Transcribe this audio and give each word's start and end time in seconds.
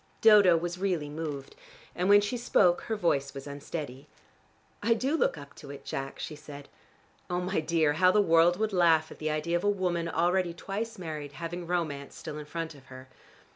Dodo 0.21 0.57
was 0.57 0.79
really 0.79 1.09
moved, 1.09 1.55
and 1.95 2.09
when 2.09 2.21
she 2.21 2.35
spoke 2.35 2.81
her 2.89 2.95
voice 2.95 3.35
was 3.35 3.45
unsteady. 3.45 4.07
"I 4.81 4.95
do 4.95 5.15
look 5.15 5.37
up 5.37 5.53
to 5.57 5.69
it, 5.69 5.85
Jack," 5.85 6.17
she 6.17 6.35
said. 6.35 6.69
"Oh, 7.29 7.39
my 7.39 7.59
dear, 7.59 7.93
how 7.93 8.09
the 8.11 8.19
world 8.19 8.57
would 8.57 8.73
laugh 8.73 9.11
at 9.11 9.19
the 9.19 9.29
idea 9.29 9.55
of 9.57 9.63
a 9.63 9.69
woman 9.69 10.09
already 10.09 10.55
twice 10.55 10.97
married, 10.97 11.33
having 11.33 11.67
romance 11.67 12.15
still 12.15 12.39
in 12.39 12.45
front 12.45 12.73
of 12.73 12.87
her. 12.87 13.09